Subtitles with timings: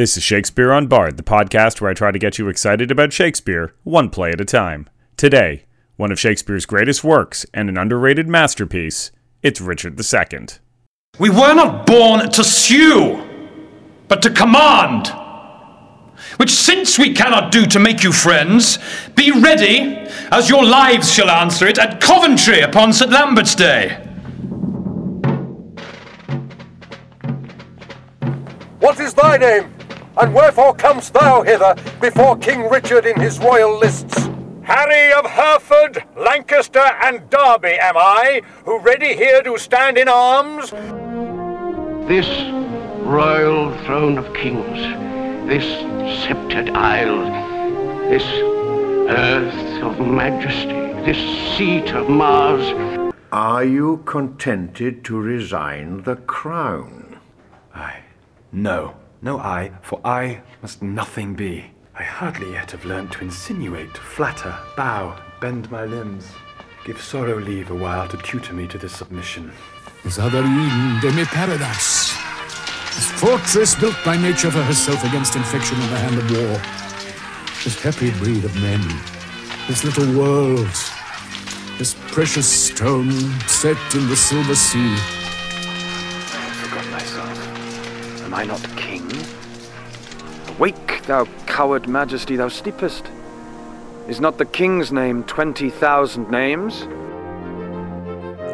[0.00, 3.74] This is Shakespeare Unbard, the podcast where I try to get you excited about Shakespeare,
[3.84, 4.88] one play at a time.
[5.18, 9.10] Today, one of Shakespeare's greatest works and an underrated masterpiece,
[9.42, 10.46] it's Richard II.
[11.18, 13.22] We were not born to sue,
[14.08, 15.08] but to command.
[16.38, 18.78] Which, since we cannot do to make you friends,
[19.14, 19.98] be ready,
[20.32, 23.12] as your lives shall answer it, at Coventry upon St.
[23.12, 24.02] Lambert's Day.
[28.78, 29.74] What is thy name?
[30.20, 34.28] And wherefore comest thou hither before King Richard in his royal lists?
[34.64, 40.72] Harry of Hereford, Lancaster, and Derby am I, who ready here do stand in arms.
[42.06, 42.28] This
[43.02, 44.78] royal throne of kings,
[45.48, 45.64] this
[46.22, 47.24] sceptred isle,
[48.10, 48.24] this
[49.08, 53.14] earth of majesty, this seat of Mars.
[53.32, 57.18] Are you contented to resign the crown?
[57.74, 58.02] Ay.
[58.52, 61.70] No, no ay, for I must nothing be.
[61.94, 66.32] I hardly yet have learnt to insinuate, flatter, bow, bend my limbs.
[66.84, 69.52] Give sorrow leave a while to tutor me to this submission.
[70.02, 72.16] This other Zabarin demi paradise.
[72.94, 76.58] This fortress built by nature for herself against infection and the hand of war.
[77.62, 78.80] This happy breed of men.
[79.68, 80.74] This little world.
[81.76, 83.12] This precious stone
[83.46, 84.78] set in the silver sea.
[84.78, 88.22] I have forgot myself.
[88.24, 88.89] Am I not king?
[90.60, 93.10] Awake, thou coward majesty, thou sleepest.
[94.08, 96.82] Is not the king's name twenty thousand names?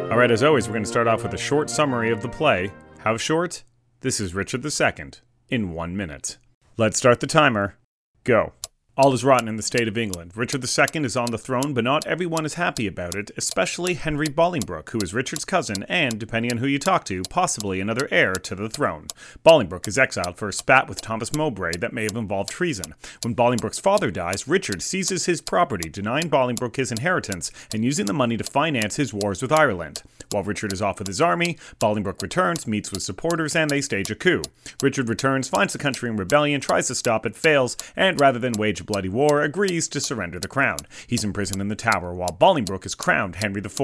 [0.09, 2.29] All right, as always, we're going to start off with a short summary of the
[2.29, 2.71] play.
[2.99, 3.65] How short?
[3.99, 5.11] This is Richard II
[5.49, 6.37] in one minute.
[6.77, 7.75] Let's start the timer.
[8.23, 8.53] Go.
[8.99, 10.31] All is rotten in the state of England.
[10.35, 14.25] Richard II is on the throne, but not everyone is happy about it, especially Henry
[14.25, 18.33] Bolingbroke, who is Richard's cousin and, depending on who you talk to, possibly another heir
[18.33, 19.05] to the throne.
[19.45, 22.95] Bolingbroke is exiled for a spat with Thomas Mowbray that may have involved treason.
[23.21, 28.13] When Bolingbroke's father dies, Richard seizes his property, denying Bolingbroke his inheritance and using the
[28.13, 30.01] money to finance his wars with Ireland.
[30.31, 34.09] While Richard is off with his army, Bolingbroke returns, meets with supporters, and they stage
[34.09, 34.41] a coup.
[34.81, 38.53] Richard returns, finds the country in rebellion, tries to stop it, fails, and rather than
[38.53, 40.79] wage bloody war, agrees to surrender the crown.
[41.05, 43.79] He's imprisoned in the tower while Bolingbroke is crowned Henry IV.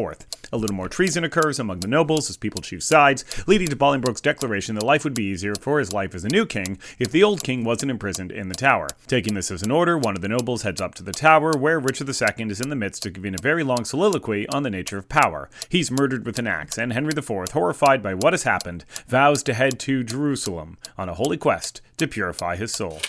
[0.52, 4.22] A little more treason occurs among the nobles as people choose sides, leading to Bolingbroke's
[4.22, 7.24] declaration that life would be easier for his life as a new king if the
[7.24, 8.88] old king wasn't imprisoned in the tower.
[9.08, 11.80] Taking this as an order, one of the nobles heads up to the tower where
[11.80, 14.98] Richard II is in the midst of giving a very long soliloquy on the nature
[14.98, 15.50] of power.
[15.70, 19.54] He's murdered with an axe, and Henry IV, horrified by what has happened, vows to
[19.54, 23.02] head to Jerusalem on a holy quest to purify his soul.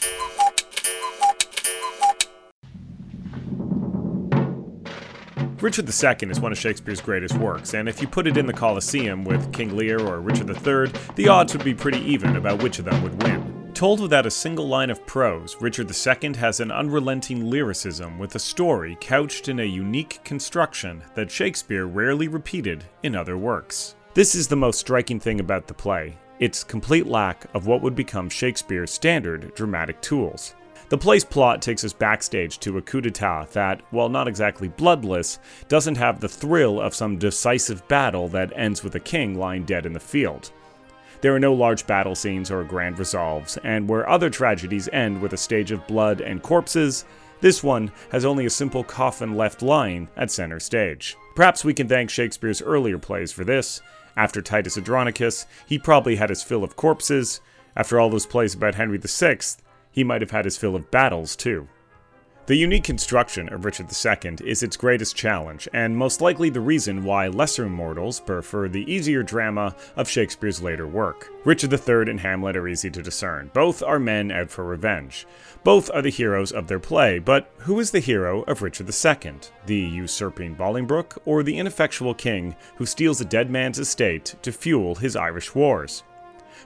[5.64, 8.52] Richard II is one of Shakespeare's greatest works, and if you put it in the
[8.52, 12.78] Colosseum with King Lear or Richard III, the odds would be pretty even about which
[12.78, 13.70] of them would win.
[13.72, 18.38] Told without a single line of prose, Richard II has an unrelenting lyricism with a
[18.38, 23.96] story couched in a unique construction that Shakespeare rarely repeated in other works.
[24.12, 27.94] This is the most striking thing about the play its complete lack of what would
[27.94, 30.56] become Shakespeare's standard dramatic tools.
[30.94, 35.40] The play's plot takes us backstage to a coup d'etat that, while not exactly bloodless,
[35.66, 39.86] doesn't have the thrill of some decisive battle that ends with a king lying dead
[39.86, 40.52] in the field.
[41.20, 45.32] There are no large battle scenes or grand resolves, and where other tragedies end with
[45.32, 47.04] a stage of blood and corpses,
[47.40, 51.16] this one has only a simple coffin left lying at center stage.
[51.34, 53.80] Perhaps we can thank Shakespeare's earlier plays for this.
[54.16, 57.40] After Titus Andronicus, he probably had his fill of corpses.
[57.74, 59.38] After all those plays about Henry VI,
[59.94, 61.68] he might have had his fill of battles too.
[62.46, 67.02] The unique construction of Richard II is its greatest challenge, and most likely the reason
[67.02, 71.30] why lesser mortals prefer the easier drama of Shakespeare's later work.
[71.46, 73.50] Richard III and Hamlet are easy to discern.
[73.54, 75.26] Both are men out for revenge.
[75.62, 79.32] Both are the heroes of their play, but who is the hero of Richard II?
[79.64, 84.96] The usurping Bolingbroke, or the ineffectual king who steals a dead man's estate to fuel
[84.96, 86.02] his Irish wars?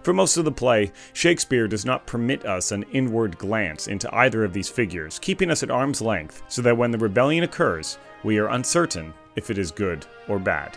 [0.03, 4.45] For most of the play, Shakespeare does not permit us an inward glance into either
[4.45, 8.39] of these figures, keeping us at arm's length so that when the rebellion occurs, we
[8.39, 10.77] are uncertain if it is good or bad.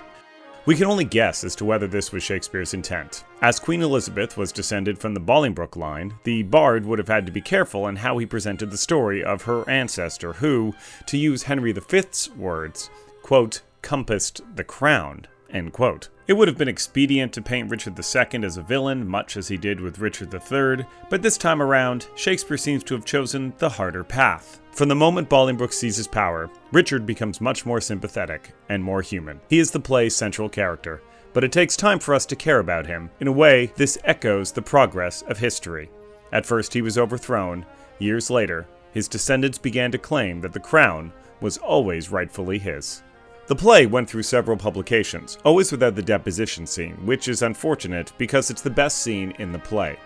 [0.68, 3.24] We can only guess as to whether this was Shakespeare's intent.
[3.42, 7.32] As Queen Elizabeth was descended from the Bolingbroke line, the bard would have had to
[7.32, 10.76] be careful in how he presented the story of her ancestor, who,
[11.08, 12.92] to use Henry V's words,
[13.24, 16.10] quote, compassed the crown, end quote.
[16.28, 19.58] It would have been expedient to paint Richard II as a villain, much as he
[19.58, 24.04] did with Richard III, but this time around, Shakespeare seems to have chosen the harder
[24.04, 24.62] path.
[24.72, 29.42] From the moment Bolingbroke seizes power, Richard becomes much more sympathetic and more human.
[29.50, 31.02] He is the play's central character,
[31.34, 33.10] but it takes time for us to care about him.
[33.20, 35.90] In a way, this echoes the progress of history.
[36.32, 37.66] At first, he was overthrown.
[38.00, 41.12] Years later, his descendants began to claim that the crown
[41.42, 43.04] was always rightfully his.
[43.48, 48.50] The play went through several publications, always without the deposition scene, which is unfortunate because
[48.50, 49.98] it's the best scene in the play.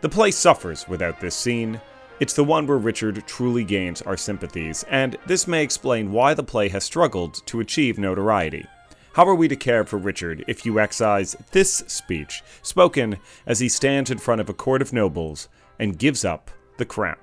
[0.00, 1.80] The play suffers without this scene.
[2.20, 6.42] It's the one where Richard truly gains our sympathies, and this may explain why the
[6.42, 8.64] play has struggled to achieve notoriety.
[9.12, 13.68] How are we to care for Richard if you excise this speech, spoken as he
[13.68, 15.48] stands in front of a court of nobles
[15.78, 17.16] and gives up the crown?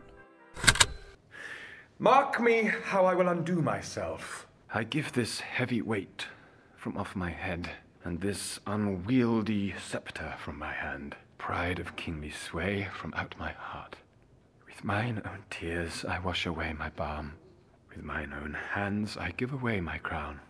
[1.98, 4.45] Mark me how I will undo myself.
[4.76, 6.28] I give this heavy weight
[6.76, 7.70] from off my head,
[8.04, 13.96] and this unwieldy sceptre from my hand, pride of kingly sway from out my heart.
[14.66, 17.36] With mine own tears I wash away my balm.
[17.88, 20.42] With mine own hands I give away my crown.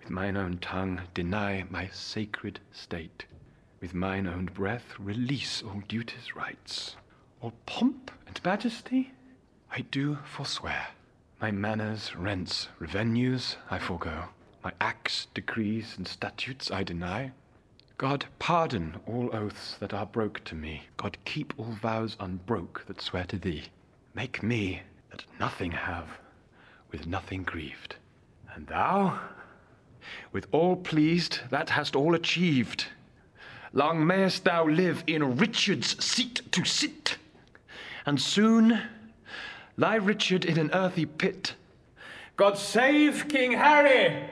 [0.00, 3.26] With mine own tongue deny my sacred state.
[3.82, 6.96] With mine own breath release all duty's rights.
[7.42, 9.12] All pomp and majesty
[9.70, 10.86] I do forswear.
[11.40, 14.24] My manners, rents, revenues I forego.
[14.62, 17.32] My acts, decrees, and statutes I deny.
[17.98, 20.88] God pardon all oaths that are broke to me.
[20.96, 23.64] God keep all vows unbroke that swear to thee.
[24.14, 26.08] Make me that nothing have,
[26.90, 27.96] with nothing grieved.
[28.54, 29.18] And thou,
[30.32, 32.86] with all pleased, that hast all achieved.
[33.72, 37.18] Long mayest thou live in Richard's seat to sit,
[38.06, 38.80] and soon
[39.76, 41.54] lie Richard in an earthy pit.
[42.36, 44.28] God save King Harry!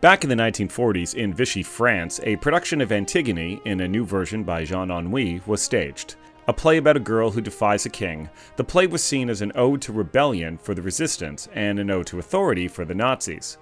[0.00, 4.42] Back in the 1940s, in Vichy, France, a production of Antigone, in a new version
[4.42, 6.16] by Jean Anouilh, was staged.
[6.48, 9.52] A play about a girl who defies a king, the play was seen as an
[9.54, 13.58] ode to rebellion for the resistance and an ode to authority for the Nazis.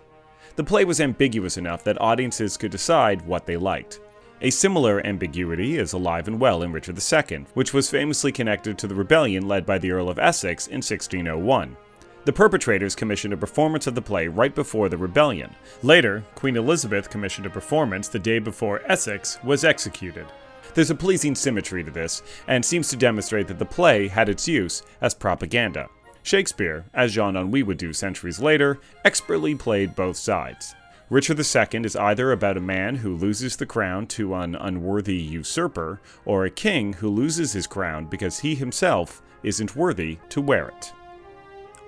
[0.57, 4.01] The play was ambiguous enough that audiences could decide what they liked.
[4.43, 8.87] A similar ambiguity is alive and well in Richard II, which was famously connected to
[8.87, 11.77] the rebellion led by the Earl of Essex in 1601.
[12.25, 15.55] The perpetrators commissioned a performance of the play right before the rebellion.
[15.83, 20.27] Later, Queen Elizabeth commissioned a performance the day before Essex was executed.
[20.73, 24.49] There's a pleasing symmetry to this, and seems to demonstrate that the play had its
[24.49, 25.91] use as propaganda.
[26.23, 30.75] Shakespeare, as Jean Anouilh would do centuries later, expertly played both sides.
[31.11, 36.01] Richard II is either about a man who loses the crown to an unworthy usurper,
[36.25, 40.93] or a king who loses his crown because he himself isn't worthy to wear it.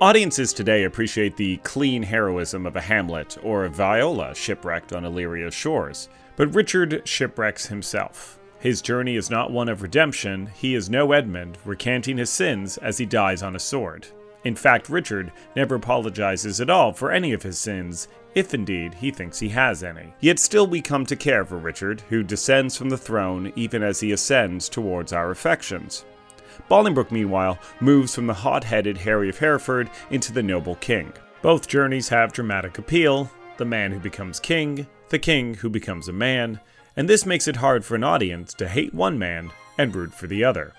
[0.00, 5.54] Audiences today appreciate the clean heroism of a Hamlet or a Viola shipwrecked on Illyria's
[5.54, 8.40] shores, but Richard shipwrecks himself.
[8.58, 12.98] His journey is not one of redemption, he is no Edmund, recanting his sins as
[12.98, 14.08] he dies on a sword.
[14.44, 19.10] In fact, Richard never apologizes at all for any of his sins, if indeed he
[19.10, 20.12] thinks he has any.
[20.20, 24.00] Yet still we come to care for Richard, who descends from the throne even as
[24.00, 26.04] he ascends towards our affections.
[26.68, 31.12] Bolingbroke, meanwhile, moves from the hot headed Harry of Hereford into the noble king.
[31.40, 36.12] Both journeys have dramatic appeal the man who becomes king, the king who becomes a
[36.12, 36.58] man,
[36.96, 40.26] and this makes it hard for an audience to hate one man and root for
[40.26, 40.72] the other.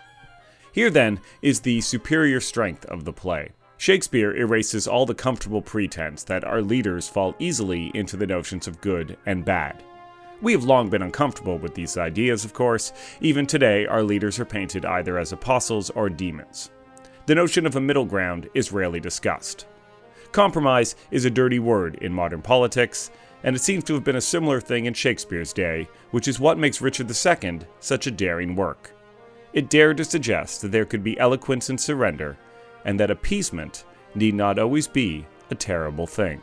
[0.73, 3.51] Here, then, is the superior strength of the play.
[3.77, 8.81] Shakespeare erases all the comfortable pretense that our leaders fall easily into the notions of
[8.81, 9.83] good and bad.
[10.41, 12.91] We have long been uncomfortable with these ideas, of course.
[13.21, 16.71] Even today, our leaders are painted either as apostles or demons.
[17.27, 19.67] The notion of a middle ground is rarely discussed.
[20.31, 23.11] Compromise is a dirty word in modern politics,
[23.43, 26.57] and it seems to have been a similar thing in Shakespeare's day, which is what
[26.57, 28.92] makes Richard II such a daring work.
[29.53, 32.37] It dared to suggest that there could be eloquence in surrender,
[32.85, 33.83] and that appeasement
[34.15, 36.41] need not always be a terrible thing.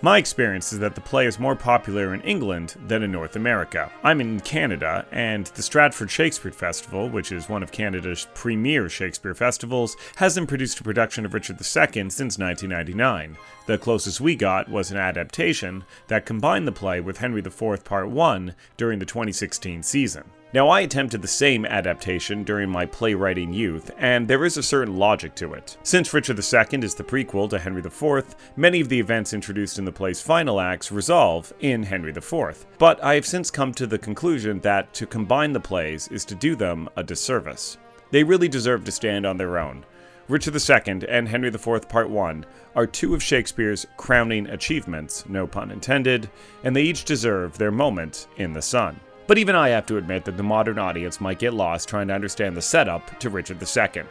[0.00, 3.90] My experience is that the play is more popular in England than in North America.
[4.04, 9.34] I'm in Canada, and the Stratford Shakespeare Festival, which is one of Canada's premier Shakespeare
[9.34, 13.36] festivals, hasn't produced a production of Richard II since 1999.
[13.66, 18.08] The closest we got was an adaptation that combined the play with Henry IV Part
[18.08, 20.30] 1 during the 2016 season.
[20.54, 24.96] Now, I attempted the same adaptation during my playwriting youth, and there is a certain
[24.96, 25.76] logic to it.
[25.82, 29.84] Since Richard II is the prequel to Henry IV, many of the events introduced in
[29.84, 32.64] the play's final acts resolve in Henry IV.
[32.78, 36.34] But I have since come to the conclusion that to combine the plays is to
[36.34, 37.76] do them a disservice.
[38.10, 39.84] They really deserve to stand on their own.
[40.28, 45.70] Richard II and Henry IV Part 1 are two of Shakespeare's crowning achievements, no pun
[45.70, 46.30] intended,
[46.64, 48.98] and they each deserve their moment in the sun.
[49.28, 52.14] But even I have to admit that the modern audience might get lost trying to
[52.14, 54.04] understand the setup to Richard II.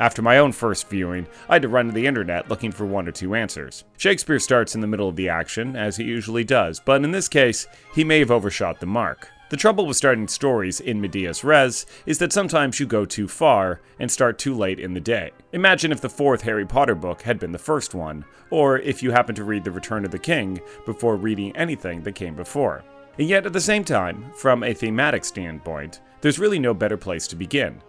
[0.00, 3.06] After my own first viewing, I had to run to the internet looking for one
[3.06, 3.84] or two answers.
[3.98, 7.28] Shakespeare starts in the middle of the action, as he usually does, but in this
[7.28, 9.28] case, he may have overshot the mark.
[9.50, 13.80] The trouble with starting stories in medias res is that sometimes you go too far
[14.00, 15.30] and start too late in the day.
[15.52, 19.12] Imagine if the fourth Harry Potter book had been the first one, or if you
[19.12, 22.82] happened to read The Return of the King before reading anything that came before.
[23.18, 27.26] And yet, at the same time, from a thematic standpoint, there's really no better place
[27.28, 27.82] to begin.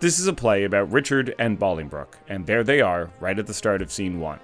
[0.00, 3.54] This is a play about Richard and Bolingbroke, and there they are, right at the
[3.54, 4.38] start of scene one.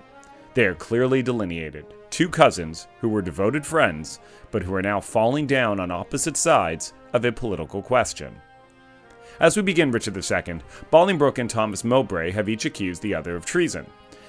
[0.54, 4.20] They are clearly delineated two cousins who were devoted friends,
[4.50, 8.36] but who are now falling down on opposite sides of a political question.
[9.40, 10.60] As we begin Richard II,
[10.90, 13.86] Bolingbroke and Thomas Mowbray have each accused the other of treason.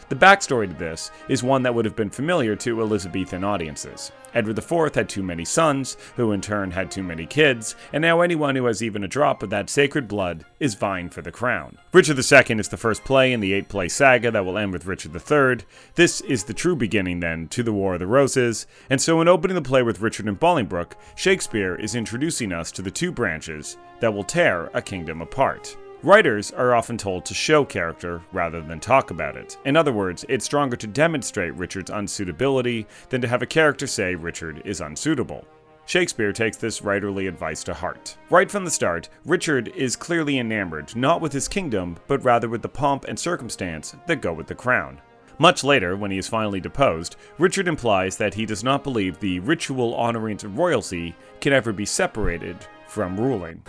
[0.09, 4.11] The backstory to this is one that would have been familiar to Elizabethan audiences.
[4.33, 8.21] Edward IV had too many sons, who in turn had too many kids, and now
[8.21, 11.77] anyone who has even a drop of that sacred blood is vying for the crown.
[11.93, 14.85] Richard II is the first play in the eight play saga that will end with
[14.85, 15.65] Richard III.
[15.95, 19.27] This is the true beginning, then, to the War of the Roses, and so in
[19.27, 23.77] opening the play with Richard and Bolingbroke, Shakespeare is introducing us to the two branches
[23.99, 25.77] that will tear a kingdom apart.
[26.03, 29.57] Writers are often told to show character rather than talk about it.
[29.63, 34.13] In other words, it's stronger to demonstrate Richard's unsuitability than to have a character say
[34.13, 35.47] Richard is unsuitable.
[35.85, 38.17] Shakespeare takes this writerly advice to heart.
[38.29, 42.63] Right from the start, Richard is clearly enamored not with his kingdom, but rather with
[42.63, 44.99] the pomp and circumstance that go with the crown.
[45.39, 49.39] Much later, when he is finally deposed, Richard implies that he does not believe the
[49.39, 52.57] ritual honoring of royalty can ever be separated
[52.87, 53.63] from ruling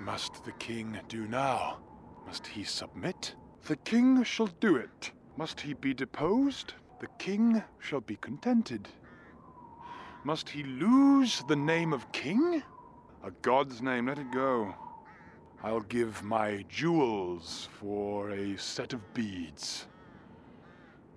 [0.00, 1.78] must the king do now?
[2.26, 3.34] Must he submit?
[3.66, 5.12] The king shall do it.
[5.36, 6.74] Must he be deposed?
[7.00, 8.88] The king shall be contented.
[10.24, 12.62] Must he lose the name of king?
[13.22, 14.74] A god's name, let it go.
[15.62, 19.86] I'll give my jewels for a set of beads.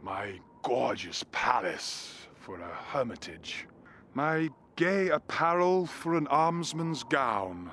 [0.02, 3.68] My gorgeous palace for a hermitage.
[4.13, 7.72] My gay apparel for an almsman's gown.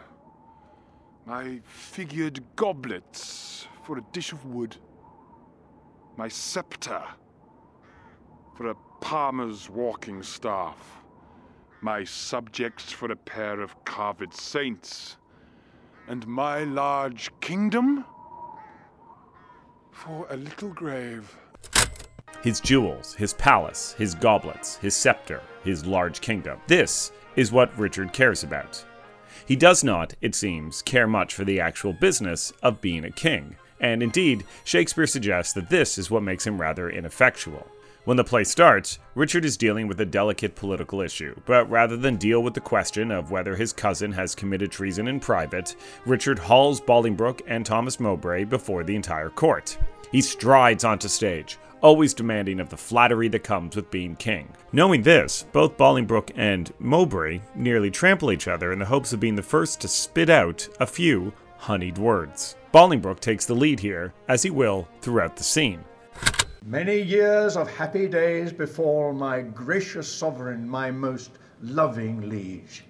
[1.30, 4.76] My figured goblets for a dish of wood.
[6.16, 7.04] My scepter
[8.56, 10.76] for a palmer's walking staff.
[11.82, 15.18] My subjects for a pair of carved saints.
[16.08, 18.04] And my large kingdom
[19.92, 21.32] for a little grave.
[22.42, 26.58] His jewels, his palace, his goblets, his scepter, his large kingdom.
[26.66, 28.84] This is what Richard cares about.
[29.46, 33.56] He does not, it seems, care much for the actual business of being a king,
[33.80, 37.66] and indeed, Shakespeare suggests that this is what makes him rather ineffectual.
[38.04, 42.16] When the play starts, Richard is dealing with a delicate political issue, but rather than
[42.16, 46.80] deal with the question of whether his cousin has committed treason in private, Richard hauls
[46.80, 49.76] Bolingbroke and Thomas Mowbray before the entire court.
[50.10, 54.48] He strides onto stage, always demanding of the flattery that comes with being king.
[54.72, 59.36] Knowing this, both Bolingbroke and Mowbray nearly trample each other in the hopes of being
[59.36, 62.56] the first to spit out a few honeyed words.
[62.72, 65.84] Bolingbroke takes the lead here, as he will throughout the scene.
[66.64, 71.30] Many years of happy days befall my gracious sovereign, my most
[71.62, 72.84] loving liege.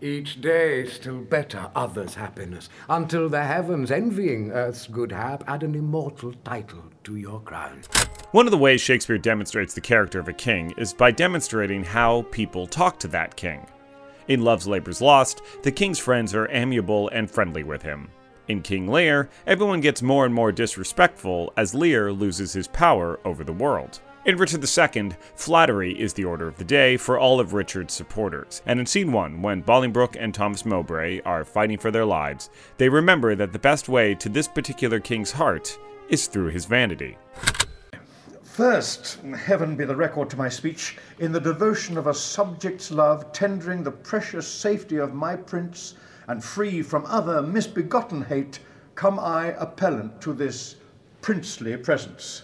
[0.00, 5.74] Each day still better others' happiness, until the heavens, envying earth's good hap, add an
[5.74, 7.82] immortal title to your crown.
[8.30, 12.22] One of the ways Shakespeare demonstrates the character of a king is by demonstrating how
[12.30, 13.66] people talk to that king.
[14.28, 18.08] In Love's Labour's Lost, the king's friends are amiable and friendly with him.
[18.46, 23.42] In King Lear, everyone gets more and more disrespectful as Lear loses his power over
[23.42, 24.00] the world.
[24.28, 28.60] In Richard II, flattery is the order of the day for all of Richard's supporters,
[28.66, 32.90] and in scene 1, when Bolingbroke and Thomas Mowbray are fighting for their lives, they
[32.90, 35.78] remember that the best way to this particular king's heart
[36.10, 37.16] is through his vanity.
[38.42, 43.32] First, heaven be the record to my speech, in the devotion of a subject's love,
[43.32, 45.94] tendering the precious safety of my prince,
[46.26, 48.58] and free from other misbegotten hate,
[48.94, 50.76] come I appellant to this
[51.22, 52.42] princely presence.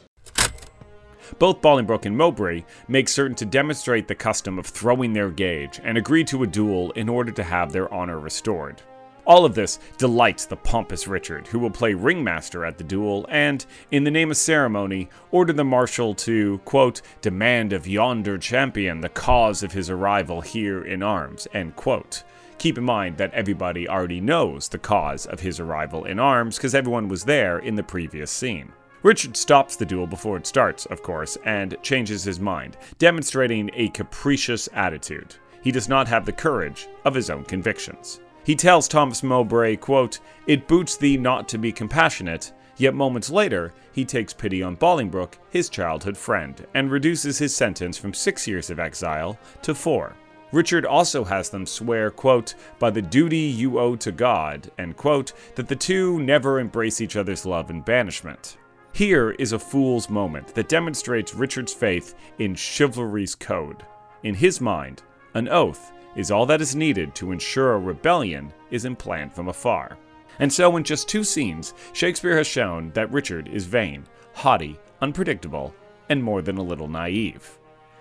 [1.38, 5.98] Both Bolingbroke and Mowbray make certain to demonstrate the custom of throwing their gage and
[5.98, 8.82] agree to a duel in order to have their honor restored.
[9.26, 13.64] All of this delights the pompous Richard, who will play ringmaster at the duel and,
[13.90, 19.08] in the name of ceremony, order the marshal to, quote, demand of yonder champion the
[19.08, 22.22] cause of his arrival here in arms, end quote.
[22.58, 26.74] Keep in mind that everybody already knows the cause of his arrival in arms because
[26.74, 28.72] everyone was there in the previous scene.
[29.04, 33.90] Richard stops the duel before it starts, of course, and changes his mind, demonstrating a
[33.90, 35.34] capricious attitude.
[35.62, 38.20] He does not have the courage of his own convictions.
[38.44, 43.74] He tells Thomas Mowbray, quote, It boots thee not to be compassionate, yet moments later,
[43.92, 48.70] he takes pity on Bolingbroke, his childhood friend, and reduces his sentence from six years
[48.70, 50.16] of exile to four.
[50.50, 55.34] Richard also has them swear, quote, by the duty you owe to God, end quote,
[55.56, 58.56] that the two never embrace each other's love and banishment.
[58.94, 63.84] Here is a fool's moment that demonstrates Richard's faith in chivalry's code.
[64.22, 65.02] In his mind,
[65.34, 69.98] an oath is all that is needed to ensure a rebellion isn't planned from afar.
[70.38, 75.74] And so, in just two scenes, Shakespeare has shown that Richard is vain, haughty, unpredictable,
[76.08, 77.58] and more than a little naive.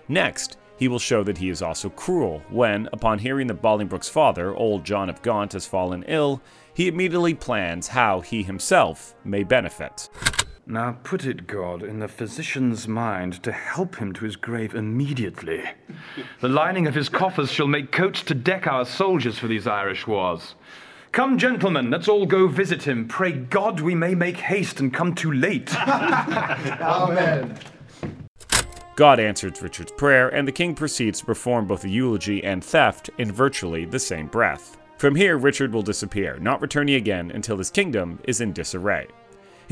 [0.08, 4.56] Next, he will show that he is also cruel when, upon hearing that Bolingbroke's father,
[4.56, 6.40] old John of Gaunt, has fallen ill,
[6.72, 10.08] he immediately plans how he himself may benefit.
[10.66, 15.62] Now put it, God, in the physician's mind to help him to his grave immediately.
[16.40, 20.08] The lining of his coffers shall make coats to deck our soldiers for these Irish
[20.08, 20.56] wars.
[21.12, 23.10] Come, gentlemen, let's all go visit him.
[23.10, 25.76] Pray God we may make haste and come too late.
[25.88, 27.60] Amen.
[28.96, 33.10] God answers Richard's prayer, and the king proceeds to perform both the eulogy and theft
[33.18, 34.78] in virtually the same breath.
[34.98, 39.08] From here, Richard will disappear, not returning again until his kingdom is in disarray.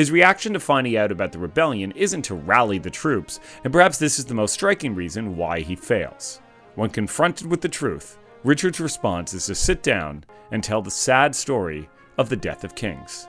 [0.01, 3.99] His reaction to finding out about the rebellion isn't to rally the troops, and perhaps
[3.99, 6.41] this is the most striking reason why he fails.
[6.73, 11.35] When confronted with the truth, Richard's response is to sit down and tell the sad
[11.35, 13.27] story of the death of kings.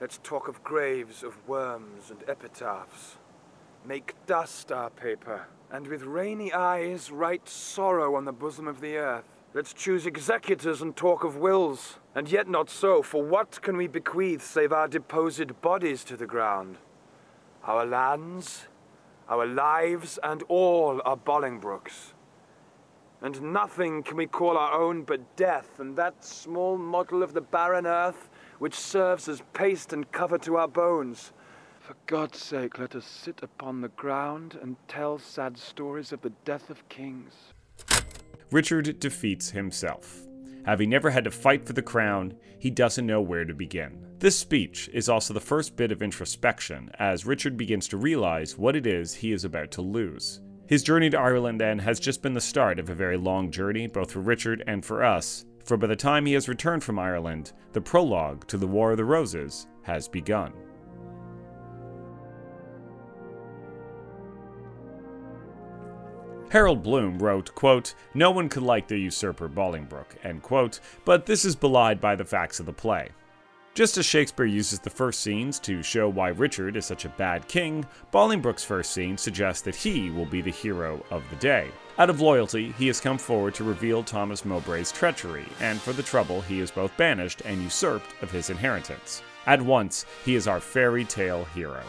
[0.00, 3.18] Let's talk of graves of worms and epitaphs.
[3.86, 8.96] Make dust our paper, and with rainy eyes write sorrow on the bosom of the
[8.96, 9.31] earth.
[9.54, 11.98] Let's choose executors and talk of wills.
[12.14, 16.26] And yet not so, for what can we bequeath save our deposed bodies to the
[16.26, 16.78] ground?
[17.64, 18.68] Our lands,
[19.28, 22.14] our lives, and all are Bolingbroke's.
[23.20, 27.40] And nothing can we call our own but death, and that small model of the
[27.42, 31.32] barren earth which serves as paste and cover to our bones.
[31.78, 36.32] For God's sake, let us sit upon the ground and tell sad stories of the
[36.44, 37.52] death of kings.
[38.52, 40.26] Richard defeats himself.
[40.64, 44.06] Having never had to fight for the crown, he doesn't know where to begin.
[44.18, 48.76] This speech is also the first bit of introspection as Richard begins to realize what
[48.76, 50.40] it is he is about to lose.
[50.66, 53.86] His journey to Ireland then has just been the start of a very long journey,
[53.88, 57.52] both for Richard and for us, for by the time he has returned from Ireland,
[57.72, 60.52] the prologue to the War of the Roses has begun.
[66.52, 71.46] Harold Bloom wrote, quote, No one could like the usurper Bolingbroke, end quote, but this
[71.46, 73.08] is belied by the facts of the play.
[73.72, 77.48] Just as Shakespeare uses the first scenes to show why Richard is such a bad
[77.48, 81.70] king, Bolingbroke's first scene suggests that he will be the hero of the day.
[81.96, 86.02] Out of loyalty, he has come forward to reveal Thomas Mowbray's treachery, and for the
[86.02, 89.22] trouble, he is both banished and usurped of his inheritance.
[89.46, 91.82] At once, he is our fairy tale hero.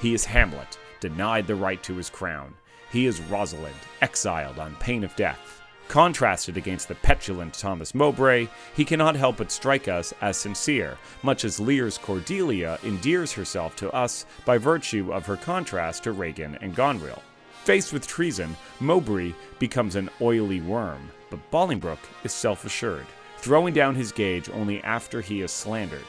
[0.00, 2.52] He is Hamlet, denied the right to his crown.
[2.90, 5.62] He is Rosalind, exiled on pain of death.
[5.88, 11.44] Contrasted against the petulant Thomas Mowbray, he cannot help but strike us as sincere, much
[11.44, 16.74] as Lear's Cordelia endears herself to us by virtue of her contrast to Regan and
[16.74, 17.22] Goneril.
[17.64, 23.06] Faced with treason, Mowbray becomes an oily worm, but Bolingbroke is self assured,
[23.38, 26.04] throwing down his gage only after he is slandered.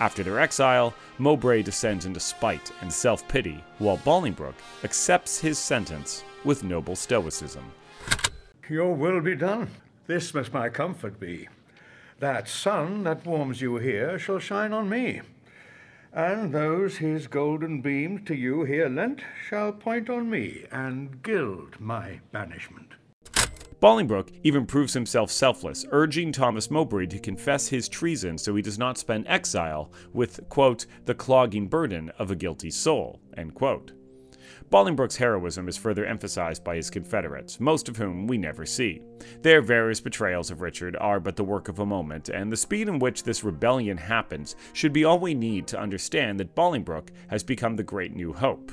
[0.00, 6.24] After their exile, Mowbray descends into spite and self pity, while Bolingbroke accepts his sentence
[6.44, 7.64] with noble stoicism.
[8.68, 9.70] Your will be done.
[10.06, 11.48] This must my comfort be.
[12.20, 15.20] That sun that warms you here shall shine on me,
[16.12, 21.80] and those his golden beams to you here lent shall point on me and gild
[21.80, 22.91] my banishment.
[23.82, 28.78] Bolingbroke even proves himself selfless, urging Thomas Mowbray to confess his treason so he does
[28.78, 33.90] not spend exile with, quote, the clogging burden of a guilty soul, end quote.
[34.70, 39.02] Bolingbroke's heroism is further emphasized by his Confederates, most of whom we never see.
[39.40, 42.88] Their various betrayals of Richard are but the work of a moment, and the speed
[42.88, 47.42] in which this rebellion happens should be all we need to understand that Bolingbroke has
[47.42, 48.70] become the great new hope.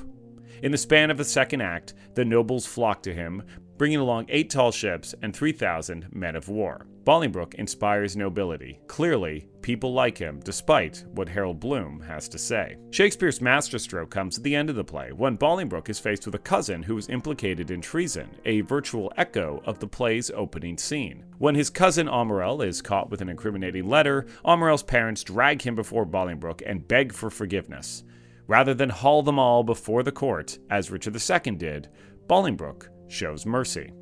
[0.62, 3.42] In the span of the second act, the nobles flock to him,
[3.80, 6.86] bringing along eight tall ships and 3,000 men of war.
[7.04, 8.78] Bolingbroke inspires nobility.
[8.86, 12.76] Clearly, people like him, despite what Harold Bloom has to say.
[12.90, 16.38] Shakespeare's masterstroke comes at the end of the play, when Bolingbroke is faced with a
[16.38, 21.24] cousin who is implicated in treason, a virtual echo of the play's opening scene.
[21.38, 26.04] When his cousin Aumerle is caught with an incriminating letter, Aumerle's parents drag him before
[26.04, 28.04] Bolingbroke and beg for forgiveness.
[28.46, 31.88] Rather than haul them all before the court, as Richard II did,
[32.26, 33.92] Bolingbroke shows mercy.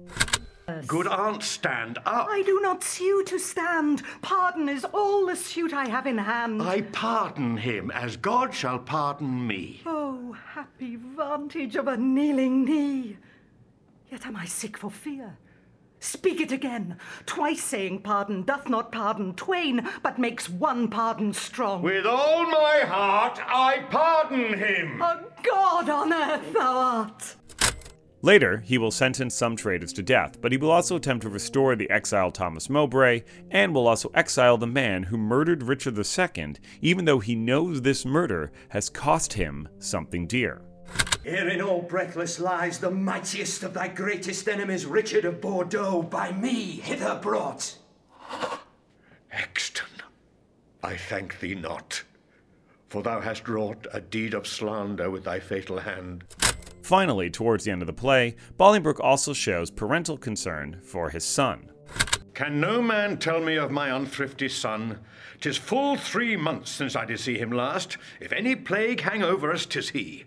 [0.87, 2.29] Good aunt, stand up.
[2.29, 4.03] I do not sue to stand.
[4.21, 6.62] Pardon is all the suit I have in hand.
[6.62, 9.81] I pardon him as God shall pardon me.
[9.87, 13.16] Oh, happy vantage of a kneeling knee.
[14.11, 15.38] Yet am I sick for fear.
[16.01, 16.99] Speak it again.
[17.25, 21.83] Twice saying pardon doth not pardon twain, but makes one pardon strong.
[21.83, 25.01] With all my heart I pardon him.
[25.01, 27.37] A god on earth thou art.
[28.20, 31.76] Later, he will sentence some traitors to death, but he will also attempt to restore
[31.76, 37.04] the exiled Thomas Mowbray, and will also exile the man who murdered Richard II, even
[37.04, 40.62] though he knows this murder has cost him something dear.
[41.22, 46.33] Here in all breathless lies the mightiest of thy greatest enemies, Richard of Bordeaux, by
[46.33, 47.76] me hither brought.
[49.31, 50.02] Exton,
[50.83, 52.02] I thank thee not,
[52.88, 56.24] for thou hast wrought a deed of slander with thy fatal hand.
[56.88, 61.70] Finally, towards the end of the play, Bolingbroke also shows parental concern for his son.
[62.33, 64.98] Can no man tell me of my unthrifty son?
[65.38, 67.98] Tis full three months since I did see him last.
[68.20, 70.24] If any plague hang over us, tis he.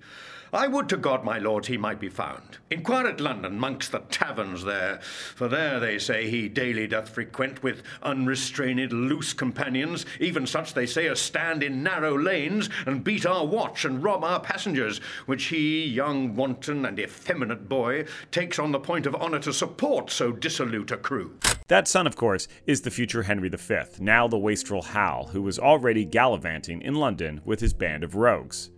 [0.54, 2.58] I would to God, my lords, he might be found.
[2.70, 7.64] Inquire at London, mongst the taverns there, for there they say he daily doth frequent
[7.64, 13.26] with unrestrained loose companions, even such they say as stand in narrow lanes and beat
[13.26, 18.74] our watch and rob our passengers, which he, young wanton and effeminate boy, takes on
[18.74, 21.34] the point of honour to support so dissolute a crew.
[21.70, 25.58] That son, of course, is the future Henry V, now the wastrel Hal, who was
[25.58, 28.70] already gallivanting in London with his band of rogues.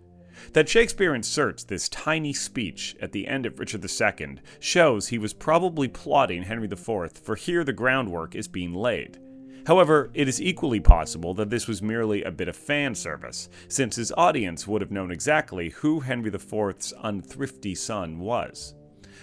[0.52, 5.32] That Shakespeare inserts this tiny speech at the end of Richard II shows he was
[5.32, 9.18] probably plotting Henry IV, for here the groundwork is being laid.
[9.66, 13.96] However, it is equally possible that this was merely a bit of fan service, since
[13.96, 18.74] his audience would have known exactly who Henry IV's unthrifty son was.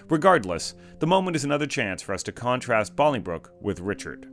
[0.10, 4.28] Regardless, the moment is another chance for us to contrast Bolingbroke with Richard.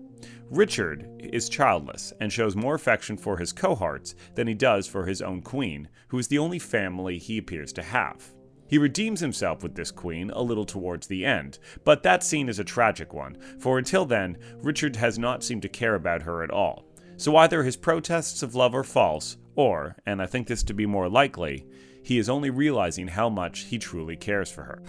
[0.51, 5.21] Richard is childless and shows more affection for his cohorts than he does for his
[5.21, 8.33] own queen, who is the only family he appears to have.
[8.67, 12.59] He redeems himself with this queen a little towards the end, but that scene is
[12.59, 16.51] a tragic one, for until then, Richard has not seemed to care about her at
[16.51, 16.87] all.
[17.17, 20.87] So either his protests of love are false, or, and I think this to be
[20.87, 21.67] more likely,
[22.03, 24.83] he is only realizing how much he truly cares for her.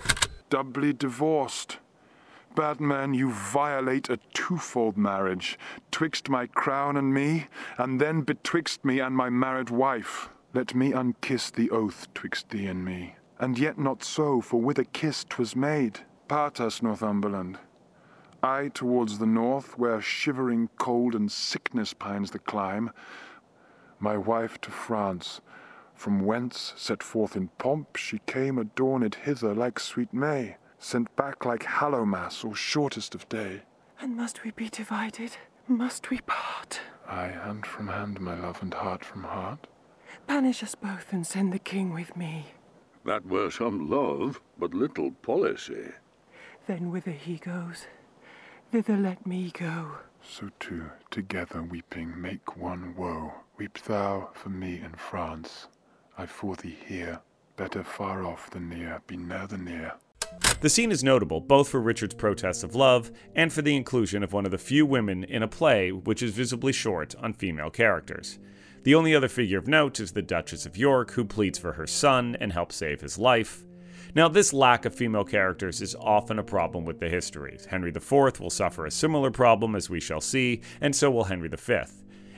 [0.49, 1.79] Doubly divorced.
[2.55, 5.57] Bad man, you violate a twofold marriage,
[5.91, 10.29] twixt my crown and me, and then betwixt me and my married wife.
[10.53, 13.15] Let me unkiss the oath twixt thee and me.
[13.39, 16.01] And yet not so, for with a kiss 'twas made.
[16.27, 17.59] Part us, Northumberland.
[18.41, 22.91] I towards the north, where shivering cold and sickness pines the clime.
[23.99, 25.39] My wife to France,
[25.93, 31.45] from whence, set forth in pomp, she came adorned hither like sweet May sent back
[31.45, 33.61] like Hallowmas or shortest of day.
[34.01, 35.31] And must we be divided?
[35.67, 36.79] Must we part?
[37.07, 39.67] Ay, hand from hand, my love, and heart from heart.
[40.25, 42.47] Banish us both and send the king with me.
[43.05, 45.89] That were some love, but little policy.
[46.67, 47.87] Then whither he goes,
[48.71, 49.97] thither let me go.
[50.21, 53.33] So two, together weeping, make one woe.
[53.57, 55.67] Weep thou for me in France.
[56.17, 57.21] I for thee here.
[57.55, 59.93] Better far off than near, be near the near.
[60.61, 64.33] The scene is notable both for Richard's protests of love and for the inclusion of
[64.33, 68.39] one of the few women in a play which is visibly short on female characters.
[68.83, 71.87] The only other figure of note is the Duchess of York, who pleads for her
[71.87, 73.63] son and helps save his life.
[74.15, 77.65] Now, this lack of female characters is often a problem with the histories.
[77.65, 81.47] Henry IV will suffer a similar problem, as we shall see, and so will Henry
[81.47, 81.79] V.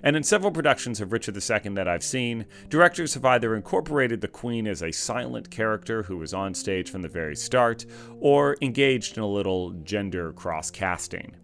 [0.04, 4.28] And in several productions of Richard II that I've seen, directors have either incorporated the
[4.28, 7.86] Queen as a silent character who was on stage from the very start,
[8.20, 11.36] or engaged in a little gender cross casting.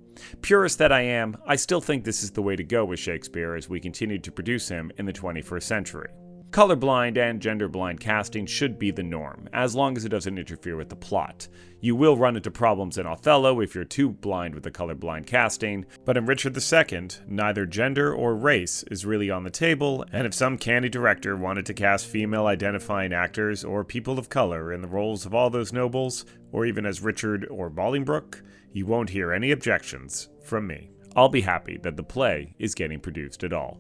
[0.42, 3.56] Purist that I am, I still think this is the way to go with Shakespeare
[3.56, 6.10] as we continue to produce him in the 21st century.
[6.52, 10.88] Colorblind and genderblind casting should be the norm, as long as it doesn't interfere with
[10.90, 11.48] the plot.
[11.82, 15.86] You will run into problems in Othello if you're too blind with the colorblind casting,
[16.06, 20.34] but in Richard II, neither gender or race is really on the table, and if
[20.34, 24.88] some candy director wanted to cast female identifying actors or people of color in the
[24.88, 29.52] roles of all those nobles, or even as Richard or Bolingbroke, you won't hear any
[29.52, 30.92] objections from me.
[31.16, 33.80] I'll be happy that the play is getting produced at all.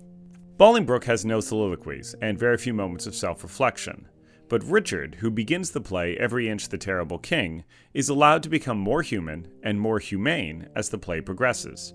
[0.57, 4.07] Bolingbroke has no soliloquies and very few moments of self reflection.
[4.49, 8.79] But Richard, who begins the play Every Inch the Terrible King, is allowed to become
[8.79, 11.93] more human and more humane as the play progresses.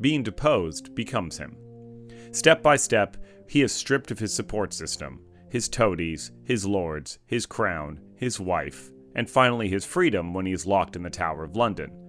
[0.00, 1.56] Being deposed becomes him.
[2.32, 3.16] Step by step,
[3.48, 8.90] he is stripped of his support system, his toadies, his lords, his crown, his wife,
[9.14, 12.03] and finally his freedom when he is locked in the Tower of London.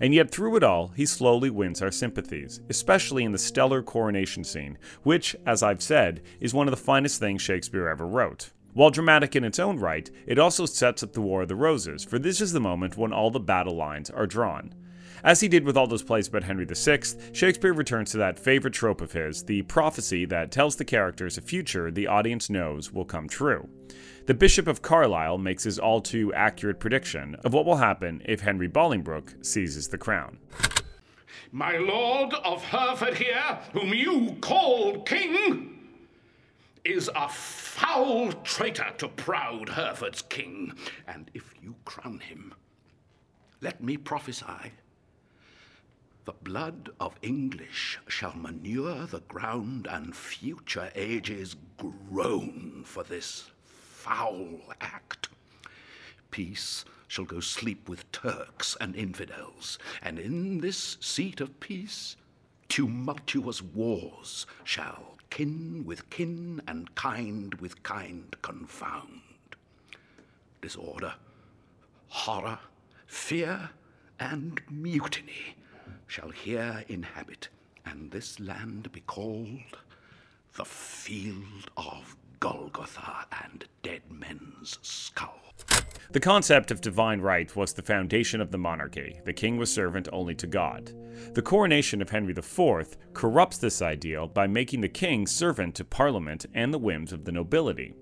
[0.00, 4.44] And yet, through it all, he slowly wins our sympathies, especially in the stellar coronation
[4.44, 8.50] scene, which, as I've said, is one of the finest things Shakespeare ever wrote.
[8.72, 12.04] While dramatic in its own right, it also sets up the War of the Roses,
[12.04, 14.72] for this is the moment when all the battle lines are drawn.
[15.22, 17.00] As he did with all those plays about Henry VI,
[17.32, 21.42] Shakespeare returns to that favorite trope of his, the prophecy that tells the characters a
[21.42, 23.68] future the audience knows will come true.
[24.30, 28.42] The Bishop of Carlisle makes his all too accurate prediction of what will happen if
[28.42, 30.38] Henry Bolingbroke seizes the crown.
[31.50, 35.80] My lord of Hereford here, whom you call king,
[36.84, 40.74] is a foul traitor to proud Hereford's king.
[41.08, 42.54] And if you crown him,
[43.60, 44.74] let me prophesy
[46.24, 53.50] the blood of English shall manure the ground, and future ages groan for this
[54.00, 55.28] foul act.
[56.30, 62.16] Peace shall go sleep with Turks and infidels, and in this seat of peace
[62.68, 69.20] tumultuous wars shall kin with kin and kind with kind confound.
[70.62, 71.14] Disorder,
[72.08, 72.58] horror,
[73.06, 73.70] fear,
[74.18, 75.56] and mutiny
[76.06, 77.48] shall here inhabit,
[77.84, 79.76] and this land be called
[80.54, 85.38] the field of Golgotha and dead men's skull.
[86.12, 89.20] The concept of divine right was the foundation of the monarchy.
[89.24, 90.92] The king was servant only to God.
[91.34, 96.46] The coronation of Henry IV corrupts this ideal by making the king servant to parliament
[96.54, 97.94] and the whims of the nobility.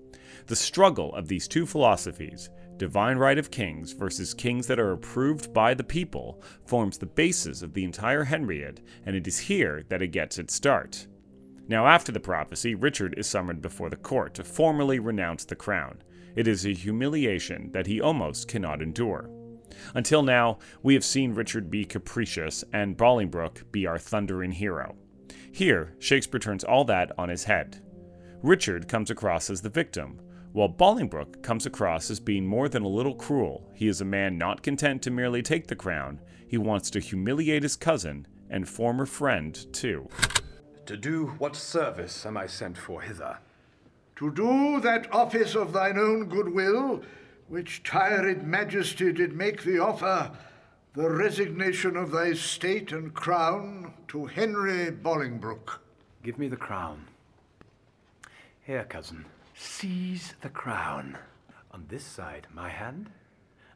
[0.47, 5.53] The struggle of these two philosophies, divine right of kings versus kings that are approved
[5.53, 10.01] by the people, forms the basis of the entire Henriade, and it is here that
[10.01, 11.05] it gets its start.
[11.69, 16.01] Now, after the prophecy, Richard is summoned before the court to formally renounce the crown.
[16.35, 19.29] It is a humiliation that he almost cannot endure.
[19.93, 24.95] Until now, we have seen Richard be capricious and Bolingbroke be our thundering hero.
[25.51, 27.83] Here, Shakespeare turns all that on his head.
[28.41, 30.19] Richard comes across as the victim,
[30.53, 33.69] while Bolingbroke comes across as being more than a little cruel.
[33.75, 37.61] He is a man not content to merely take the crown, he wants to humiliate
[37.61, 40.09] his cousin and former friend, too.
[40.89, 43.37] To do what service am I sent for hither?
[44.15, 47.03] To do that office of thine own goodwill,
[47.47, 50.31] which tired majesty did make thee offer,
[50.95, 55.79] the resignation of thy state and crown to Henry Bolingbroke.
[56.23, 57.05] Give me the crown.
[58.63, 61.19] Here, cousin, seize the crown.
[61.69, 63.11] On this side, my hand,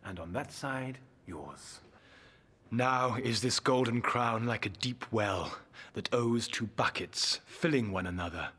[0.04, 0.97] and on that side,
[1.28, 1.80] yours.
[2.73, 5.57] Now is this golden crown like a deep well
[5.93, 8.49] that owes two buckets, filling one another.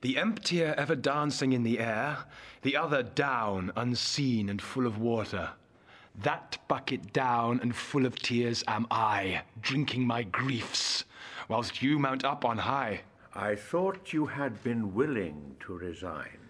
[0.00, 2.24] The emptier ever dancing in the air,
[2.62, 5.50] the other down, unseen and full of water.
[6.20, 11.04] That bucket down and full of tears am I, drinking my griefs,
[11.46, 13.02] whilst you mount up on high.
[13.36, 16.40] I thought you had been willing to resign.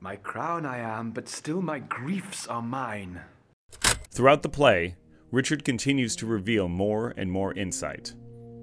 [0.00, 3.20] My crown I am, but still my griefs are mine.
[4.10, 4.96] Throughout the play,
[5.34, 8.14] Richard continues to reveal more and more insight.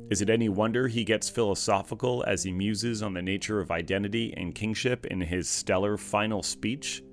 [0.10, 4.34] Is it any wonder he gets philosophical as he muses on the nature of identity
[4.38, 7.04] and kingship in his stellar final speech?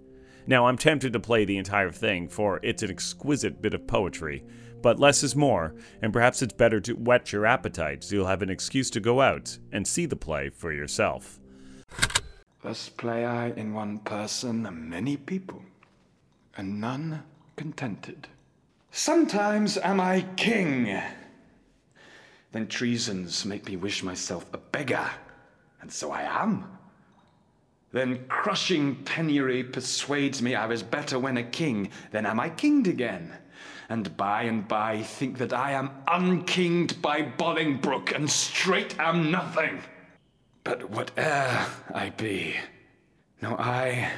[0.46, 4.44] Now, I'm tempted to play the entire thing, for it's an exquisite bit of poetry,
[4.80, 8.42] but less is more, and perhaps it's better to whet your appetite so you'll have
[8.42, 11.40] an excuse to go out and see the play for yourself.
[12.62, 15.64] Thus play I in one person many people,
[16.56, 17.24] and none
[17.56, 18.28] contented.
[18.90, 21.00] Sometimes am I king.
[22.52, 25.10] Then treasons make me wish myself a beggar,
[25.80, 26.64] and so I am.
[27.92, 32.86] Then crushing penury persuades me I was better when a king, then am I kinged
[32.86, 33.32] again.
[33.88, 39.82] And by and by think that I am unkinged by Bolingbroke, and straight am nothing.
[40.64, 42.56] But whate'er I be,
[43.40, 44.10] no I,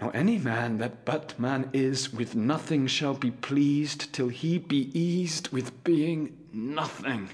[0.00, 4.90] nor any man that but man is, with nothing shall be pleased till he be
[4.98, 7.28] eased with being nothing.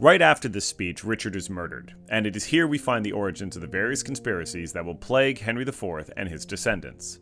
[0.00, 3.54] Right after this speech, Richard is murdered, and it is here we find the origins
[3.54, 7.20] of the various conspiracies that will plague Henry IV and his descendants.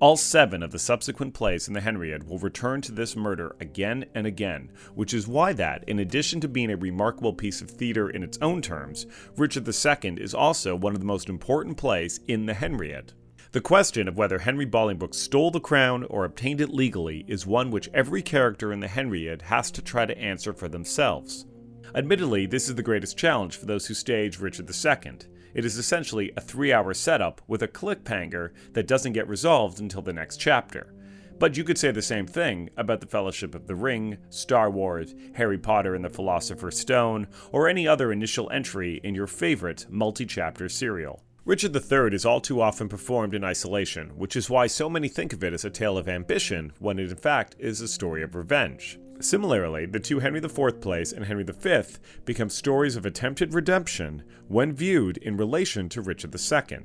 [0.00, 4.06] All seven of the subsequent plays in the Henriade will return to this murder again
[4.14, 8.08] and again, which is why that, in addition to being a remarkable piece of theatre
[8.08, 12.46] in its own terms, Richard II is also one of the most important plays in
[12.46, 13.12] the Henriade.
[13.52, 17.72] The question of whether Henry Bolingbroke stole the crown or obtained it legally is one
[17.72, 21.46] which every character in the Henriade has to try to answer for themselves.
[21.92, 25.14] Admittedly, this is the greatest challenge for those who stage Richard II.
[25.52, 30.02] It is essentially a three hour setup with a cliffhanger that doesn't get resolved until
[30.02, 30.94] the next chapter.
[31.40, 35.16] But you could say the same thing about The Fellowship of the Ring, Star Wars,
[35.34, 40.24] Harry Potter and the Philosopher's Stone, or any other initial entry in your favorite multi
[40.24, 41.24] chapter serial.
[41.46, 45.32] Richard III is all too often performed in isolation, which is why so many think
[45.32, 48.34] of it as a tale of ambition when it in fact is a story of
[48.34, 48.98] revenge.
[49.20, 51.82] Similarly, the two Henry IV plays and Henry V
[52.26, 56.78] become stories of attempted redemption when viewed in relation to Richard II.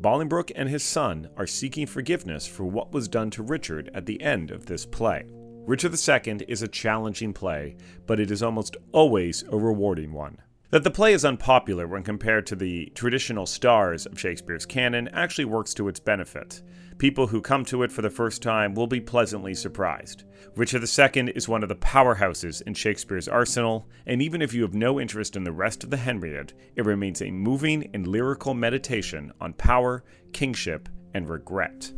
[0.00, 4.20] Bolingbroke and his son are seeking forgiveness for what was done to Richard at the
[4.20, 5.24] end of this play.
[5.66, 10.36] Richard II is a challenging play, but it is almost always a rewarding one.
[10.74, 15.44] That the play is unpopular when compared to the traditional stars of Shakespeare's canon actually
[15.44, 16.62] works to its benefit.
[16.98, 20.24] People who come to it for the first time will be pleasantly surprised.
[20.56, 24.74] Richard II is one of the powerhouses in Shakespeare's arsenal, and even if you have
[24.74, 29.32] no interest in the rest of the Henriade, it remains a moving and lyrical meditation
[29.40, 31.92] on power, kingship, and regret.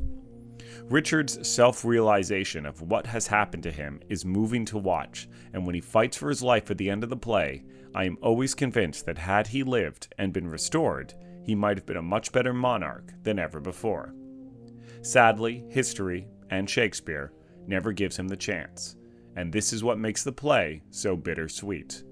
[0.82, 5.74] Richard's self realization of what has happened to him is moving to watch, and when
[5.74, 7.64] he fights for his life at the end of the play,
[7.96, 11.96] I am always convinced that had he lived and been restored, he might have been
[11.96, 14.14] a much better monarch than ever before.
[15.00, 17.32] Sadly, history, and Shakespeare,
[17.66, 18.96] never gives him the chance,
[19.34, 22.04] and this is what makes the play so bittersweet.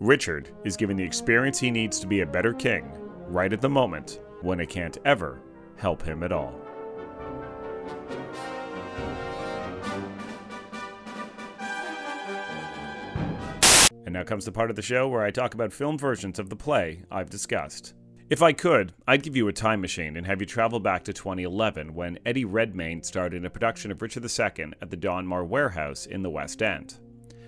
[0.00, 2.90] Richard is given the experience he needs to be a better king
[3.28, 5.42] right at the moment when it can't ever
[5.76, 6.58] help him at all.
[14.16, 16.56] Now comes the part of the show where I talk about film versions of the
[16.56, 17.92] play I've discussed.
[18.30, 21.12] If I could, I'd give you a time machine and have you travel back to
[21.12, 26.06] 2011 when Eddie Redmayne starred in a production of Richard II at the Donmar Warehouse
[26.06, 26.98] in the West End.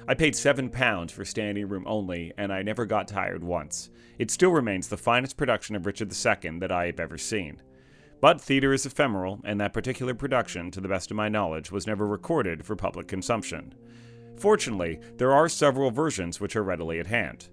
[0.07, 3.88] I paid £7 for standing room only, and I never got tired once.
[4.18, 7.62] It still remains the finest production of Richard II that I have ever seen.
[8.20, 11.87] But theater is ephemeral, and that particular production, to the best of my knowledge, was
[11.87, 13.74] never recorded for public consumption.
[14.38, 17.48] Fortunately, there are several versions which are readily at hand.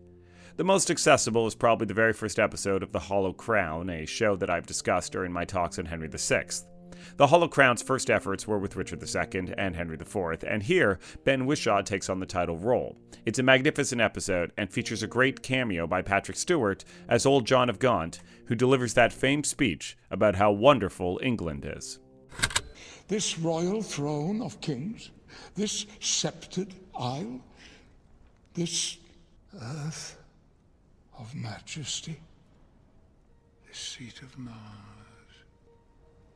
[0.58, 4.36] The most accessible is probably the very first episode of The Hollow Crown, a show
[4.38, 6.46] that I've discussed during my talks on Henry VI.
[7.18, 11.46] The Hollow Crown's first efforts were with Richard II and Henry IV, and here, Ben
[11.46, 12.96] Whishaw takes on the title role.
[13.26, 17.70] It's a magnificent episode and features a great cameo by Patrick Stewart as old John
[17.70, 22.00] of Gaunt, who delivers that famed speech about how wonderful England is.
[23.08, 25.12] This royal throne of kings,
[25.56, 27.40] this sceptred isle,
[28.54, 28.98] this
[29.62, 30.18] earth
[31.18, 32.20] of majesty,
[33.68, 34.56] this seat of Mars,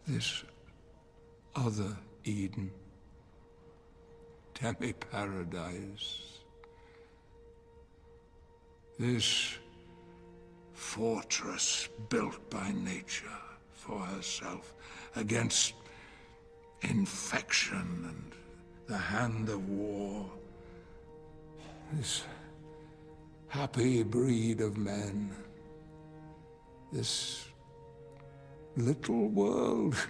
[0.07, 0.43] this
[1.55, 2.71] other Eden,
[4.59, 6.39] demi paradise,
[8.97, 9.57] this
[10.73, 13.25] fortress built by nature
[13.73, 14.73] for herself
[15.15, 15.73] against
[16.81, 18.38] infection and
[18.89, 20.25] the hand of war.
[21.93, 22.23] This
[23.47, 25.29] happy breed of men.
[26.91, 27.45] This
[28.75, 29.95] little world.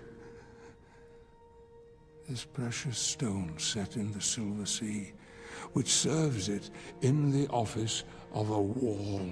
[2.29, 5.13] This precious stone set in the silver sea,
[5.73, 6.69] which serves it
[7.01, 9.31] in the office of a wall,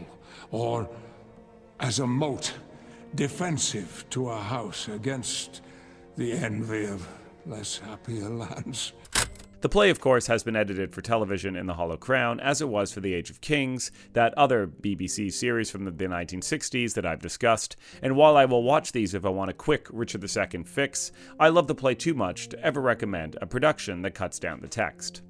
[0.49, 0.89] or
[1.79, 2.55] as a moat
[3.13, 5.61] defensive to a house against
[6.17, 7.07] the envy of
[7.45, 8.93] less happier lands.
[9.59, 12.69] The play, of course, has been edited for television in The Hollow Crown, as it
[12.69, 17.23] was for The Age of Kings, that other BBC series from the 1960s that I've
[17.23, 17.75] discussed.
[18.03, 21.49] And while I will watch these if I want a quick Richard II fix, I
[21.49, 25.23] love the play too much to ever recommend a production that cuts down the text.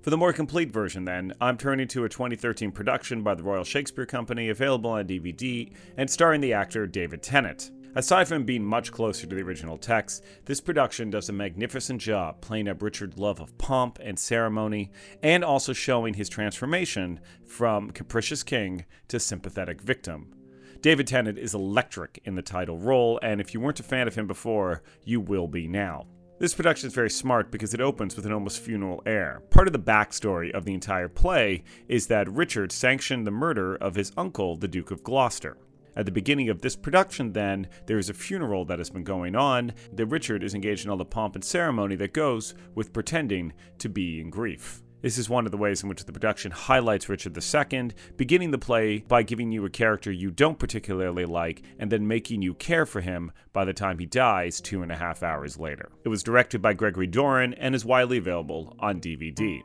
[0.00, 3.64] For the more complete version, then, I'm turning to a 2013 production by the Royal
[3.64, 7.72] Shakespeare Company available on DVD and starring the actor David Tennant.
[7.96, 12.42] Aside from being much closer to the original text, this production does a magnificent job
[12.42, 18.42] playing up Richard's love of pomp and ceremony, and also showing his transformation from capricious
[18.42, 20.34] king to sympathetic victim.
[20.82, 24.14] David Tennant is electric in the title role, and if you weren't a fan of
[24.14, 26.04] him before, you will be now.
[26.38, 29.40] This production is very smart because it opens with an almost funeral air.
[29.48, 33.94] Part of the backstory of the entire play is that Richard sanctioned the murder of
[33.94, 35.56] his uncle, the Duke of Gloucester.
[35.96, 39.34] At the beginning of this production, then, there is a funeral that has been going
[39.34, 43.54] on, that Richard is engaged in all the pomp and ceremony that goes with pretending
[43.78, 44.82] to be in grief.
[45.00, 48.58] This is one of the ways in which the production highlights Richard II, beginning the
[48.58, 52.84] play by giving you a character you don't particularly like and then making you care
[52.84, 55.90] for him by the time he dies two and a half hours later.
[56.04, 59.62] It was directed by Gregory Doran and is widely available on DVD.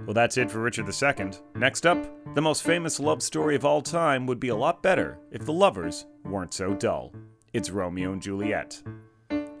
[0.00, 1.30] Well, that's it for Richard II.
[1.54, 5.18] Next up, the most famous love story of all time would be a lot better
[5.30, 7.12] if the lovers weren't so dull.
[7.52, 8.82] It's Romeo and Juliet.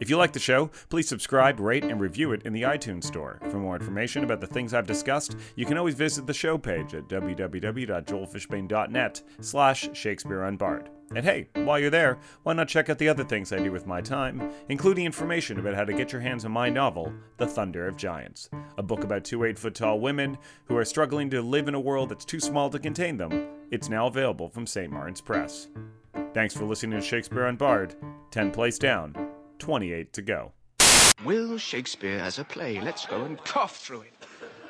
[0.00, 3.38] If you like the show, please subscribe, rate, and review it in the iTunes Store.
[3.50, 6.94] For more information about the things I've discussed, you can always visit the show page
[6.94, 10.88] at www.joelfishbane.net slash Shakespeare Unbard.
[11.14, 13.86] And hey, while you're there, why not check out the other things I do with
[13.86, 17.86] my time, including information about how to get your hands on my novel, The Thunder
[17.86, 21.68] of Giants, a book about two eight foot tall women who are struggling to live
[21.68, 23.46] in a world that's too small to contain them.
[23.70, 24.90] It's now available from St.
[24.90, 25.68] Martin's Press.
[26.32, 27.94] Thanks for listening to Shakespeare Unbard.
[28.32, 29.14] 10 plays down,
[29.58, 30.52] 28 to go.
[31.24, 32.80] Will Shakespeare as a play.
[32.80, 34.12] Let's go and cough through it.